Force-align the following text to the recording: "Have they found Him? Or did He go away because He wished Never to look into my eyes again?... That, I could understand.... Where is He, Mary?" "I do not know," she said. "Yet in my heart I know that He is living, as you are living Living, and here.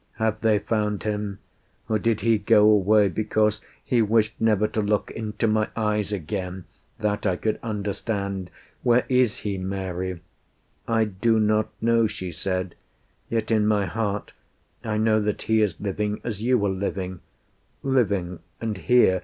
"Have 0.13 0.41
they 0.41 0.57
found 0.57 1.03
Him? 1.03 1.37
Or 1.87 1.99
did 1.99 2.21
He 2.21 2.39
go 2.39 2.67
away 2.67 3.07
because 3.07 3.61
He 3.83 4.01
wished 4.01 4.33
Never 4.41 4.67
to 4.69 4.81
look 4.81 5.11
into 5.11 5.45
my 5.45 5.69
eyes 5.75 6.11
again?... 6.11 6.65
That, 6.97 7.27
I 7.27 7.35
could 7.35 7.59
understand.... 7.61 8.49
Where 8.81 9.05
is 9.09 9.41
He, 9.41 9.59
Mary?" 9.59 10.19
"I 10.87 11.03
do 11.03 11.39
not 11.39 11.69
know," 11.81 12.07
she 12.07 12.31
said. 12.31 12.73
"Yet 13.29 13.51
in 13.51 13.67
my 13.67 13.85
heart 13.85 14.31
I 14.83 14.97
know 14.97 15.21
that 15.21 15.43
He 15.43 15.61
is 15.61 15.79
living, 15.79 16.19
as 16.23 16.41
you 16.41 16.65
are 16.65 16.69
living 16.69 17.19
Living, 17.83 18.39
and 18.59 18.79
here. 18.79 19.19